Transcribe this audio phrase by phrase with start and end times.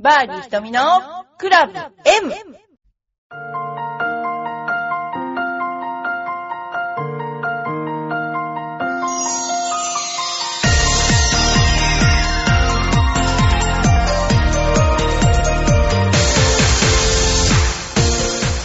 [0.00, 0.80] バーディー瞳の
[1.38, 2.32] クラブ M!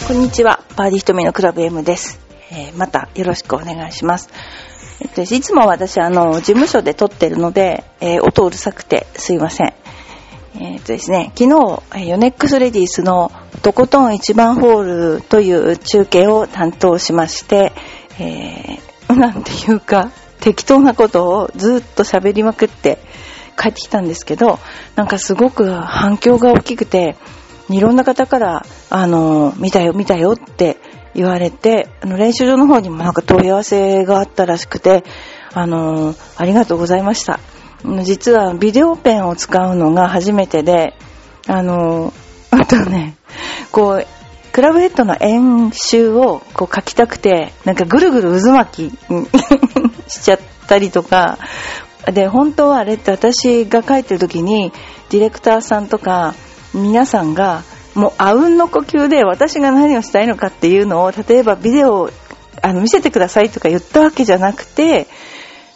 [0.06, 2.20] こんにちは、バーディー瞳のクラブ M です。
[2.52, 4.30] えーまたよろしくお願いします。
[5.00, 9.73] えっと、いつも私、あの、事務所で撮ってるので、えー音うるさくてすいません。
[10.64, 17.72] えーとですね、昨日、ヨネックスレディースのとことん一番ホールという中継を担当しまして、
[18.18, 20.10] えーなんていうか、
[20.40, 22.98] 適当なことをずっと喋りまくって
[23.60, 24.58] 帰ってきたんですけど、
[24.96, 27.16] なんかすごく反響が大きくて、
[27.68, 30.78] いろんな方から、あの、見たよ、見たよって
[31.14, 35.04] 言われて、あの、練習場の方にもなんか問い合わせがあったらしくて、
[35.52, 37.38] あの、ありがとうございました。
[38.02, 40.94] 実はビデオペンを使うのが初めてで、
[41.46, 42.12] あの、
[42.50, 43.14] あとね、
[43.70, 44.06] こう、
[44.52, 48.98] クラブヘッドの演習をこう書きたくて、なんかぐるぐる渦巻き
[50.08, 51.38] しちゃったりとか、
[52.06, 54.72] で、本当はあれって私が書いてる時に、
[55.10, 56.34] ディレクターさんとか、
[56.72, 57.62] 皆さんが、
[57.94, 62.10] もうあうんの呼吸で私が何をしたいのかっていうのを、例えばビデオ
[62.62, 65.06] あの見せてくださいとか言ったわけじゃなくて、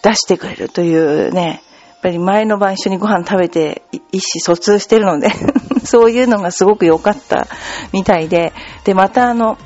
[0.03, 1.63] 出してくれるというね、
[2.01, 5.31] ぱり前の晩一緒にご飯食べて意思疎通してるので、
[5.85, 7.47] そういうのがすごく良かった
[7.93, 8.53] みたいで、
[8.85, 9.59] で、またあの、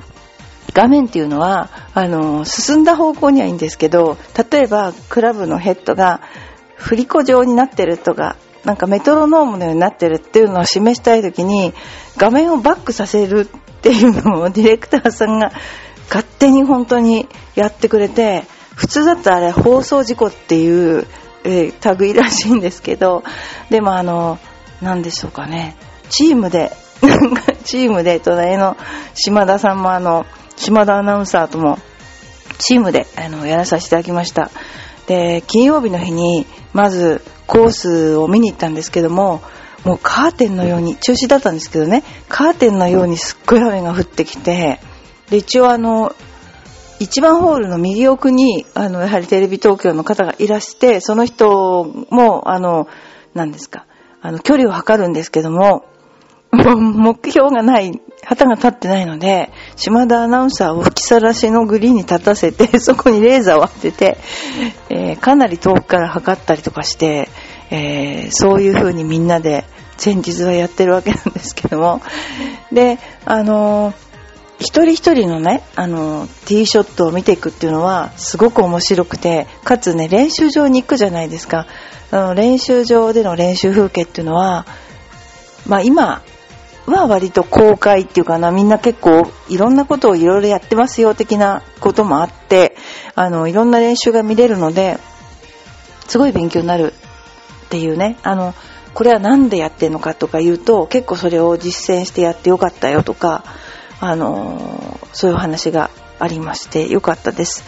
[0.74, 4.16] 画面っていうのは、あの、進んだ方向にはいいんですけど、
[4.50, 6.20] 例えばクラブのヘッドが
[6.76, 11.74] 振り子状になってるとか、なんかメトロノームのようになってるっていうのを示したいときに、
[12.16, 15.52] 画面をバックさせるっていうのを ディレクターさんが
[16.08, 18.44] 勝手に本当にやってくれて、
[18.74, 21.06] 普通だったらあれ放送事故っていう、
[21.44, 23.22] えー類らしいんですけど、
[23.70, 24.38] でもあの、
[24.80, 25.76] なんでしょうかね、
[26.08, 26.72] チームで、
[27.64, 28.76] チームで隣の
[29.14, 30.26] 島田さんもあの、
[30.56, 31.78] 島田アナウンサーとも
[32.58, 34.50] チームであのやらさせていただきました。
[35.06, 39.42] で、金曜日の日に、まずコースを見に行ったんですけども、
[39.84, 44.80] もうカーテンのように、中止だったんですけどね、カーテンのようにすっごい雨が降ってきて、
[45.28, 46.14] で、一応あの、
[47.02, 52.86] 一番ホールの右奥に、あの、やはりテレビ東京の方がいらして、その人も、あの、
[53.34, 53.86] 何ですか、
[54.20, 55.84] あの、距離を測るんですけども、
[56.52, 64.18] 目標がない、旗が立ってないので、島田アナウンサーを吹きさらしのグリーンに立たせて、 そこにレーザーを当てて、
[64.88, 67.28] えーかなり遠くから測ったりとかして、
[67.70, 69.64] えーそういう風にみんなで
[70.04, 72.00] 前日はやってるわけなんですけども、
[72.70, 74.11] で、あのー
[74.62, 81.66] 一人一人のね、あの、ティーショットを見ていくっていうのは、すごく面白くて、かつね、練習場に行くじゃないですか。
[82.10, 84.66] あの練習場での練習風景っていうのは、
[85.66, 86.22] まあ今
[86.86, 92.76] は割と公開っていうかな、みんな結構いろんなことをいろいろやってますよ的なこともあって、
[93.14, 94.98] あの、いろんな練習が見れるので、
[96.06, 96.92] すごい勉強になる
[97.66, 98.54] っていうね、あの、
[98.92, 103.44] これはなんでやってんのかとか言うと、結構それを実践してやってよかったよとか、
[104.02, 107.64] あのそういう話がありましてよかったです。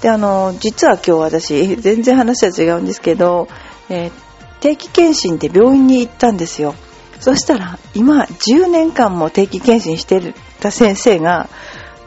[0.00, 3.48] で、あの実は今日私、 全然話は違うんですけど、
[3.90, 4.32] えー
[4.62, 6.76] 定期検診で病院に行ったんですよ。
[7.18, 11.48] そしたら、今、10年間も定期検診してた先生が、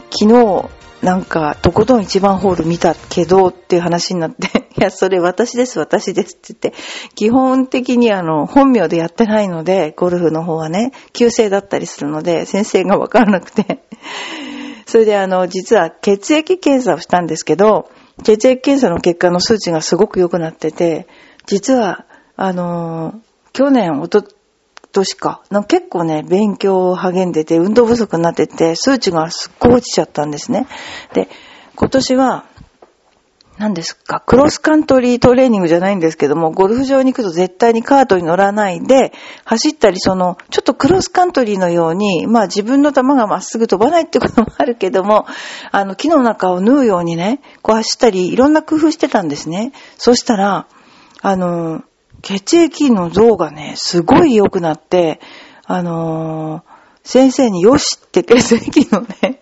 [0.10, 0.70] 昨日、
[1.02, 6.82] なんか、とことん一番ホール見たけどっていう話になって、いや、それ私です、私ですって言って、
[7.16, 13.84] 基本的にあの、本名でやってないので、ゴルフの方はね、旧姓だったりするので、先生がわからなくて、
[14.86, 17.90] それであの、実は血液検査をしたんですけど、
[18.24, 21.08] 血液検査の結果の数値がすごく良くなってて、
[21.46, 22.06] 実は、
[22.36, 23.22] あの、
[23.54, 24.24] 去年、おと
[24.92, 30.68] 年か、か結構ね、勉強を励んでて、運動不足になってて、数値がすっごい落ちちゃったんですね。
[31.14, 31.30] で、
[31.76, 32.46] 今年は、
[33.58, 39.14] 何ですか、クロスカントリートレーニングじゃないんですけども、ゴルフ場に行くと絶対にカートに乗らないで、
[39.46, 45.26] 走ったり、その、ちょっとクロスカントリーのように、まあ自分の球がまっすぐ飛ばないってこともあるけども、
[45.72, 49.72] あの、木の中を縫うようにね、こう走ったり、いろんな工夫してたんですね。
[49.98, 50.68] そしたら、
[51.22, 51.84] あの、
[52.22, 55.22] 血液の像がね、すごい良くなって、
[55.68, 56.64] あの
[57.04, 59.42] 先生によしって 血液のね、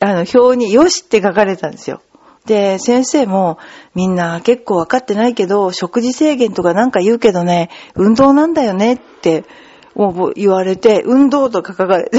[0.00, 2.02] あの、表によしって書かれたんですよ。
[2.48, 3.58] で、先生も
[3.94, 9.44] みんな結構分かってないけど、食事制限とかなんか言うけどね、運動なんだよねって
[10.34, 12.18] 言われて、運動とか書かれて。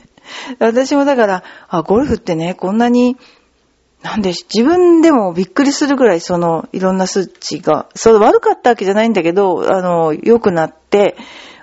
[0.58, 3.18] 私もだから、あ、ゴルフってね、こんなに、
[4.02, 11.14] なんでし、自分でもびっくりするぐらいその、いろんな数値が、そう悪かったわけじゃないんだけど、あの、良くなって、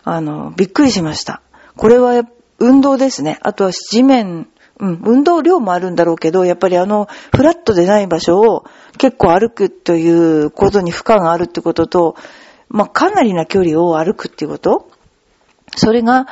[0.03, 1.41] あの、びっくりしました。
[1.75, 2.23] これは
[2.59, 3.39] 運動ですね。
[3.41, 4.47] あとは地面、
[4.79, 8.65] うん、運動量もあるんだろうけど、やっぱりあの、フラットでない場所を
[8.97, 12.15] 結構歩くということに負荷があるってことと、
[12.67, 14.89] まあ、かなりな距離を歩くっていうこと
[15.75, 16.27] それが、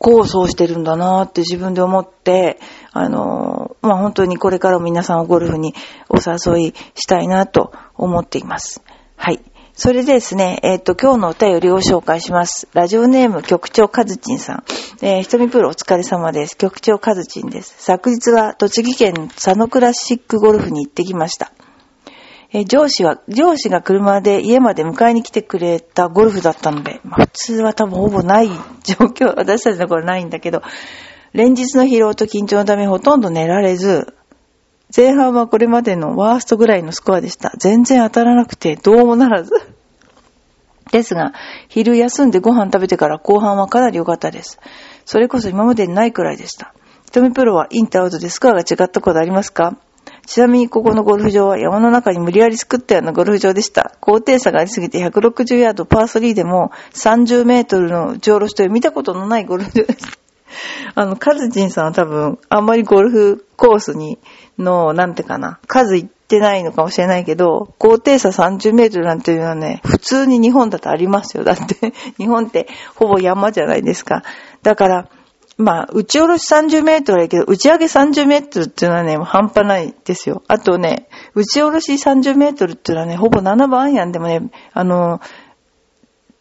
[0.00, 2.58] 構想してるんだなって自分で思って、
[2.90, 5.74] あの、まあ、本当にこれからも皆さんをゴルフに
[6.08, 8.82] お誘いしたいなと思っています。
[9.16, 9.42] はい。
[9.82, 12.68] それでですね、えっ、ー、と、今日のお便りを紹介します。
[12.74, 14.64] ラジオネーム局長かずちんさん。
[15.00, 16.58] えー、ひとみプロお疲れ様です。
[16.58, 17.76] 局長かずちんです。
[17.78, 21.50] 昨日は栃木県佐野クラシックゴルフに行ってきました。
[22.52, 28.48] えー、上司は、上司が車で家まで迎えに来てくれたゴルフだったので、まあ、普通は多分ほぼない
[28.84, 30.60] 状況、 私たちの頃ないんだけど、
[31.32, 34.12] 連日の疲労と緊張のためほとんど寝られず、
[34.94, 37.52] 前半はこれまでのワーストぐらいのスコアでした。
[37.56, 39.52] 全然当たらなくてどうもならず。
[40.90, 41.32] ですが、
[41.68, 44.58] 昼休んでご飯食べてから後半はかなり良かったです。
[45.04, 46.74] それこそ今までにないくらいでした。
[47.06, 49.76] 瞳プロはインターアウトでスコアが違ったことありますか？
[50.26, 53.96] ちなみにここのゴルフ場は山の中に無理やり作ったようなゴルフ場でした。
[54.00, 60.20] 高低差がありすぎて160ヤードパー3でも30メートルの打ち下ろしという見たことのないゴルフ場です。
[60.94, 64.18] あの、カズチンさんは多分、あんまりゴルフコースに、
[64.58, 71.42] の、なんてかな、数行ってないのかもしれないけど、高低差30メートルなんていうのはね、普通に日本だとありますよ。
[71.42, 74.22] だって、 日本ってほぼ山じゃないですか。
[74.62, 75.08] だから、
[75.58, 80.42] まあ、打ち下ろし30メートルはいいけど、打ち上げ30メートルっていうのはね、半端ないですよ。
[80.48, 84.40] あとね、打ち下ろし30メートルっていうのはね、ほぼ7番アイアンでもね、
[84.72, 85.20] あの、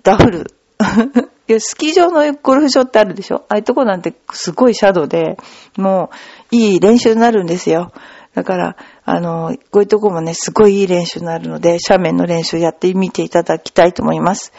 [0.04, 0.54] ダフル。
[1.60, 5.38] スキー場のゴルフ場ってあるでしょああいうとこなんてすごいシャドウで、
[5.78, 6.12] も
[6.52, 7.92] ういい練習になるんですよ。
[8.34, 14.54] だから、あの、こういうとこもね、すごいいい練習になるので、斜面の練習やってみていただきたいと思います。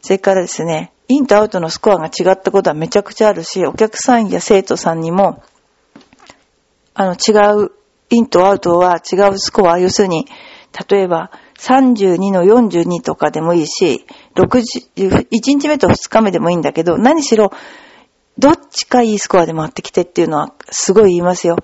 [0.00, 5.42] それからですね、インとアウトのスコアが違ったことはめちゃくちゃあるし、お客さんや生徒さんにも、
[6.94, 7.32] あの、違
[7.64, 7.72] う、
[8.10, 10.26] インとアウトは違うスコア、要するに、
[10.88, 14.06] 例えば、32の42とかでもいいし、
[14.36, 17.50] 60、1日目と2日目でもいいんだけど、何しろ、
[18.38, 21.56] どっちかいいスコアで回ってきてっていうのはすごい言いますよ。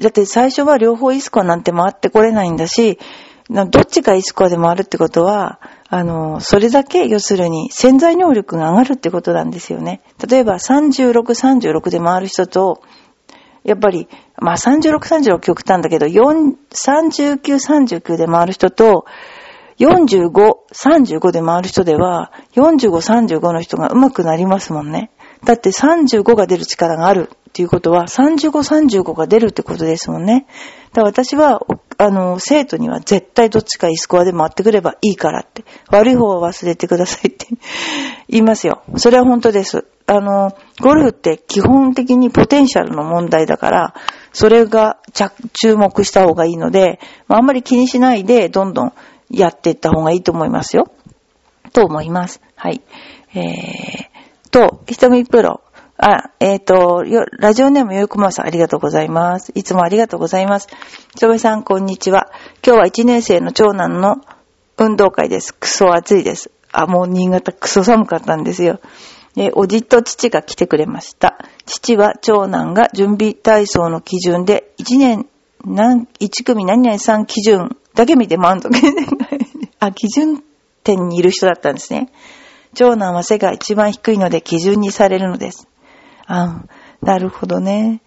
[0.00, 2.98] だって最初は両方いいスコアなんて回ってこれないんだし、
[3.50, 5.58] どっちかいいスコアで回るってことは、
[5.88, 10.02] あの、それだけ要するに潜在能力が上がるってことなんですよね。
[10.28, 12.82] 例えば36、36で回る人と、
[13.64, 19.06] やっぱり、まあ36、36極端だけど、4 39、39で回る人と、
[19.78, 20.30] 45、
[20.72, 25.10] 35で回る人では、45、35の人が上手くなりますもんね。
[25.44, 28.50] だって35が出る力があるっていうことは、35、
[29.02, 30.46] 35が出るってことですもんね。
[30.92, 31.60] だから私は、
[31.96, 37.46] あの、生徒には絶対どっちかいいスコアで回ってくればいいからって、悪い方は忘れてくださいって
[38.28, 38.82] 言いますよ。
[38.96, 39.86] それは本当です。
[40.06, 43.94] あの、ゴルフって基本的にポテンシャルの問題だから、
[44.32, 44.98] それが
[45.52, 48.92] 注目した方がいいので、あんまり気にしないで、どんどん
[49.30, 50.90] やっていった方がいいと思いますよ。
[51.72, 52.40] と思います。
[52.56, 52.82] はい。
[53.34, 53.97] えー、
[54.50, 55.60] と、ひとみプロ。
[55.96, 57.04] あ、えっ、ー、と、
[57.38, 59.52] ラジオネームよいこまさんありがとうございます。
[59.54, 60.68] いつもありがとうございます。
[61.10, 62.30] ひとみさん、こんにちは。
[62.64, 64.16] 今日は1年生の長男の
[64.76, 65.52] 運動会です。
[65.54, 66.50] クソ暑いです。
[66.70, 68.80] あ、もう新潟クソ寒かったんですよ。
[69.36, 71.38] えおじと父が来てくれました。
[71.66, 75.26] 父は長男が準備体操の基準で、1年、
[75.64, 78.70] 何、1組何々さん基準だけ見て満足。
[79.80, 80.42] あ、基準
[80.84, 82.10] 点にいる人だったんですね。
[82.78, 85.66] 長男は背が一番低いので基準にされるのです。
[86.26, 86.62] あ、
[87.02, 88.02] なるほどね。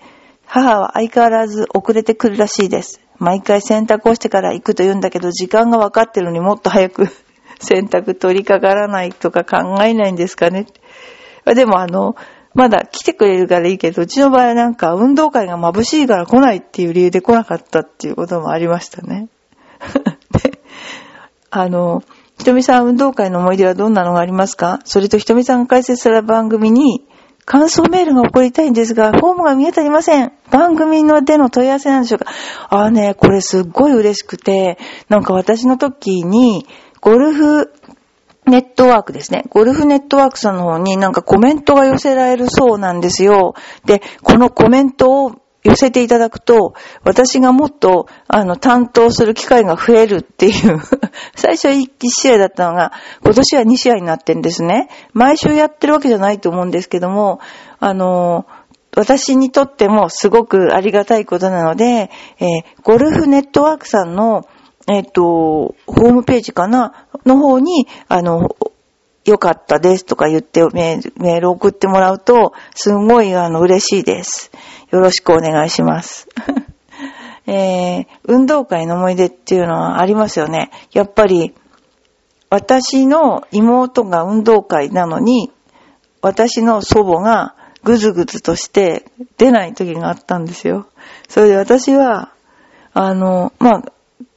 [0.46, 3.02] 母は相変わらず遅れてくるらしいです。
[3.18, 7.08] 毎回洗濯をしてから行くと言うんだけど、時間が分かってるのにもっと早く
[7.60, 10.68] 洗濯取り掛からないとか考えないんですかね。
[11.44, 12.16] でもあの、
[12.54, 19.28] まだ来てくれるからいいけど、うちの場合はなんか運動会が眩しいから来ないっていう理由で来なかったっていうこともありましたね。
[20.32, 20.62] で、
[21.50, 22.04] あの、
[22.42, 24.80] ひとみさん運動会の思い出はどんなのがありますか？
[24.84, 27.06] それとひとみさんが解説された番組に
[27.46, 30.32] 感想メールが送りたいんですが、フォームが見当たりません。
[30.50, 32.26] 番組のでの問い合わせなんでしょうか？
[32.72, 36.66] ああね、これすっごい嬉しくて、なんか私の時に、
[37.00, 37.72] ゴルフ
[38.48, 39.44] ネットワークですね。
[39.50, 43.54] ゴルフネットワークさんの方になんかコメントが寄せられるそうなんですよ。
[43.86, 50.80] で、このコメントを寄せていただくと、私がもっと、あの、担当する機会が増えるっていう
[51.36, 52.92] 最初は1試合だったのが、
[53.24, 54.90] 今年は2試合になってんですね。
[55.14, 57.40] 毎週やってるわけじゃないと思うんですけども、
[57.80, 58.46] あの、
[58.96, 64.46] 私にとってもすごくありがたいことなので、えー、ゴルフネットワークさんの
[64.88, 68.50] えっ、と、ホームページかなの方に、あの、
[69.26, 74.52] 良かったですとか言ってメール送ってもらうと、すんごいあの嬉しいです。
[74.92, 76.28] よろしくお願いします。
[77.48, 80.72] えー、運動会の思い出っていうのはありますよね。
[80.92, 81.54] やっぱり、
[82.50, 85.52] 私の妹が運動会なのに、
[86.22, 89.06] 私の祖母がぐずぐずとして
[89.38, 90.88] 出ない時があったんですよ。
[91.30, 92.32] それで私は、
[92.94, 93.84] あの、まあ、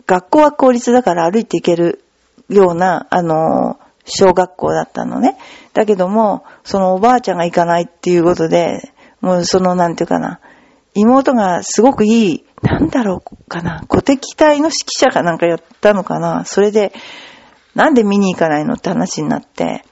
[0.06, 2.04] 学校は公立だから歩いて行ける
[2.48, 5.36] ような、あの、小学校だったのね。
[5.72, 10.40] だけども、そのおばあちゃんが行かないっていうことで、もうその、なんていうかな、
[10.94, 16.44] 妹がすごくいい、なんだろうかな、古敵隊の指揮者かなんかやったのかな。
[16.44, 16.92] それで、
[17.74, 19.84] なんで見に行かないのって話になって。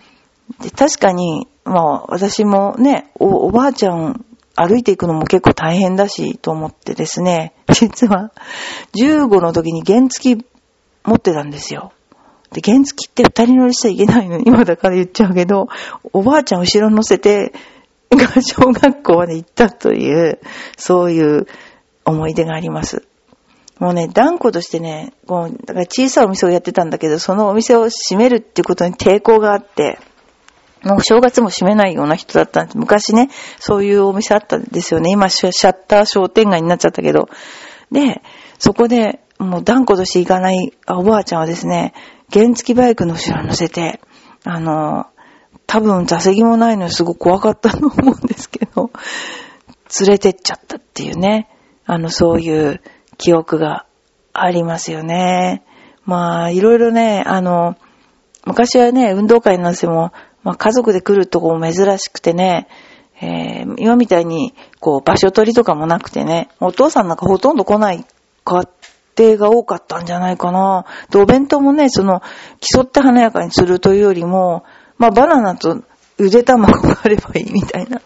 [0.61, 8.33] で確かに、まあ私もねお、おばあちゃん歩いていくのも結構大変だし、と思ってですね、実は、
[8.95, 10.47] 15の時に原付き
[11.05, 11.93] 持ってたんですよ。
[12.53, 15.69] で、原付きって二人乗りしちゃいけないのに、今だから言っちゃうけど、
[16.13, 17.53] おばあちゃん後ろに乗せて、
[18.13, 20.39] 小学校まで行ったという、
[20.77, 21.47] そういう
[22.05, 23.05] 思い出があります。
[23.79, 29.99] もうね、断固としてね、こう、だから小さいお店をやってたんだけど、そのお店を閉めるっていうことに抵抗があって、
[30.85, 32.79] もう正月も閉めないような人だったんです。
[32.79, 35.11] 昔ね、そういうお店あったんですよね。
[35.11, 37.29] 今、シャッター商店街になっちゃったけど。
[37.91, 38.23] で、
[38.59, 41.95] そこで、もう断固として行かないおばあちゃんはですね、
[42.33, 44.01] 原付バイクの後ろに乗せて、
[44.45, 45.07] あの、
[45.67, 48.91] 多分座席もないのにすごく怖かったと思うんですけど、
[50.01, 51.49] 連れてっちゃったっていうね、
[51.85, 52.81] あの、そういう
[53.19, 53.87] 記憶が
[54.33, 55.63] ありますよね。
[56.05, 57.77] まあ、いろいろね、あの、
[58.45, 60.13] 昔はね、運動会なんですも、
[60.43, 62.67] まあ、家族で来るとこも珍しくてね、
[63.21, 68.05] えー、今みたいに、こう、場所取りとかもなくてね、お父さんなんかほとんど来ない
[68.45, 68.69] 家
[69.19, 70.87] 庭が多かったんじゃないかな。
[71.11, 72.23] で、お弁当もね、その、
[72.61, 74.65] 競って華やかにするというよりも、
[74.99, 75.83] まあ、バナナと
[76.19, 78.01] ゆで卵があればいいみたいな。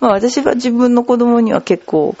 [0.00, 2.16] まあ、私は自分の子供には結構、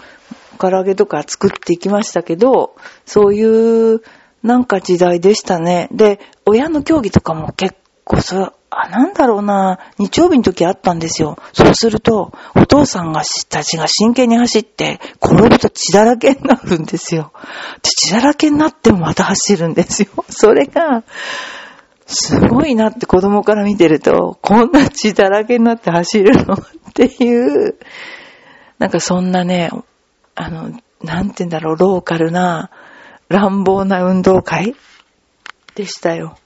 [0.58, 4.02] 唐揚げとか作っていきましたけど、そういう、
[4.42, 5.88] なんか時代でしたね。
[5.90, 11.36] で、親の競技とかも結構、そう、あ、なんだろうな、日曜日の時あったんですよ。
[11.52, 17.32] そうすると、お父さんがたちが真剣に走って、転ぶと血だらけになるんですよ。
[17.82, 20.08] で血だらけになってもまた走るんですよ。
[20.30, 21.02] それが、
[22.06, 26.58] すごいなって子供から見てると、こんな血だらけになって走るのっ
[26.94, 27.76] ていう、
[28.78, 29.70] なんかそんなね、
[30.36, 30.70] あの、
[31.02, 32.70] なんて言うんだろう、ローカルな、
[33.28, 34.76] 乱暴な運動会
[35.74, 36.36] でしたよ。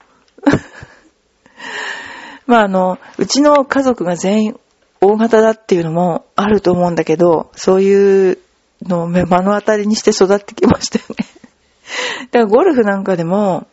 [2.47, 4.59] まああの、うちの家族が全員
[5.01, 8.37] 大型だっていうのもあると思うんだけど、そういう
[8.83, 11.25] のを目の当たりにして育ってきましたよね。
[12.31, 13.67] だからゴルフなんかでも、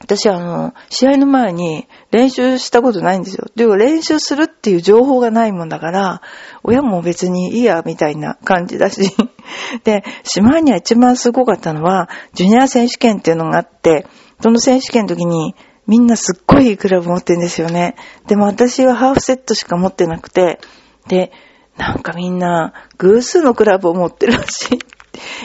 [0.00, 3.46] 私はあの、試合の前に練習したことないんですよ。
[3.56, 6.22] でも練習するっていう情報がないもんだから、
[6.62, 9.12] 親も別にいいや、みたいな感じだし。
[9.82, 14.06] で、島には一番すごかったのは、ジュニア選手権っていうのがあって、
[14.40, 15.56] その選手権の時に、
[15.88, 17.96] みんなすっごいいいクラブ持ってんですよね。
[18.26, 20.60] でも私はハーフセットしか持ってなくて、
[21.08, 21.32] で、
[21.78, 24.78] なんかみんな偶数のクラブを持ってるらしい。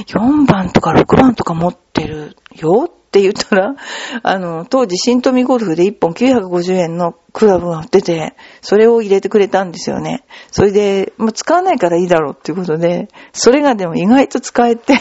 [0.08, 2.86] 4番とか6番とか持ってるよ？
[2.88, 3.76] って言ったら、
[4.24, 10.26] あの、当時新富ゴルフで1本950円のクラブが売ってて、それを入れてくれたんですよね。
[10.52, 14.96] それで、まあ、使わないからいいだろうっていうことで、それがでも意外と使えて、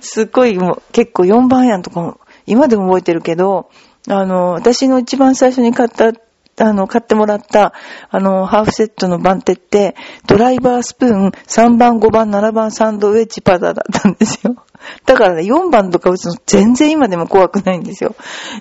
[0.00, 3.68] すっごいもう結構4番アイアンとかも、今でも覚えてるけど、
[4.08, 6.12] あの、私の一番最初に買った、
[6.58, 7.72] あの、買ってもらった、
[8.10, 9.94] あの、ハーフセットの番手って、
[10.26, 14.56] ドライバースプーン、3番、5番、7番、サンドウェッジパターだったんですよ。
[15.06, 18.14] だからね、4番とか打つの全然今でも怖くないんですよ。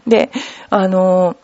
[0.08, 0.32] で、
[0.70, 1.36] あの、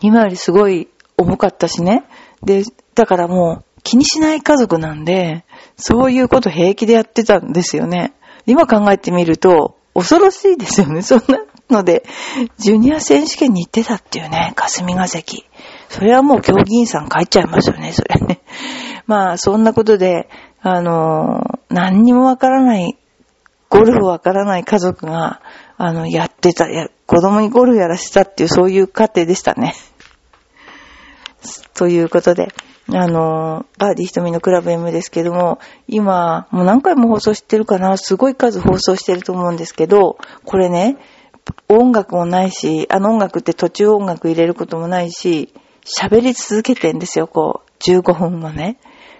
[0.00, 2.04] 今よりすごい重かったしね。
[2.42, 5.44] で、だからもう気にしない家族なんで、
[5.76, 8.12] そういうこと平気でやってたんですよね。
[8.46, 11.02] 今考えてみると、恐ろしいですよね。
[11.02, 11.38] そんな
[11.70, 12.04] ので、
[12.58, 15.44] ジュニア選手権に行ってたっていうね、霞が関。
[15.88, 18.40] それはもう競技員さん帰っちゃいますよね、それね。
[19.06, 20.28] まあ、そんなことで、
[20.60, 22.96] あの、何にもわからない、
[23.68, 25.40] ゴルフわからない家族が、
[25.76, 29.74] あの、やってた、や子供にゴルフやらせたっていう、そういう家庭でしたね。
[31.74, 32.48] ということで、
[32.92, 40.98] あの、バーディー瞳のクラブ M ですけども、今、もう何回も放送してるかな、すごい数放送してると思うんですけど、これね、
[41.68, 45.52] 音楽もないし、あの音楽って途中音楽入れることもないし、
[45.84, 48.78] 喋り続けてんですよ、こう、15分もね。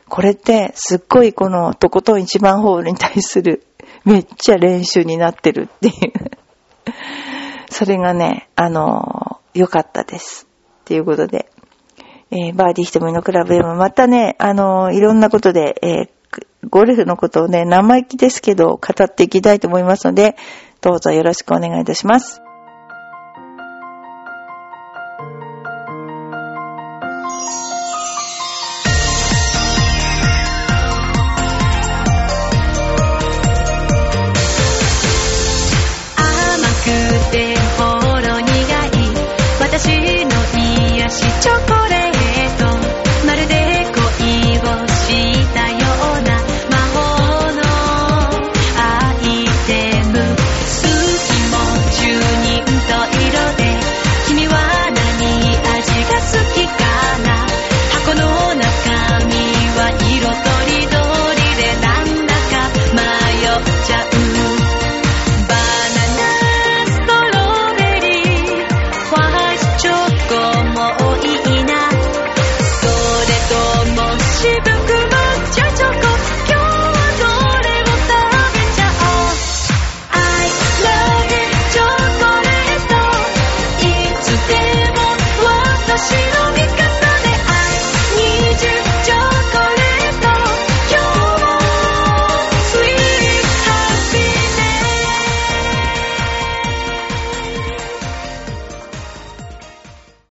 [0.09, 3.67] これって、すっごいこの、とことん一番ホールに対する、
[4.05, 5.95] めっちゃ練習になってるっていう。
[7.71, 10.47] それがね、あの、良かったです。
[10.85, 11.51] ということで、
[12.31, 16.24] えー、バーディー瞳のクラブ M、またね、あのいろんなことで、えー
[16.71, 20.37] ゴルフのことをね、生意気ですけど、語っていきたいと思いますので、
[20.81, 22.43] どうぞよろしくお願いいたします。
[36.17, 37.85] 甘くてほ
[38.21, 38.95] ろ苦い
[39.61, 39.89] 私
[40.27, 41.74] の癒しチョコ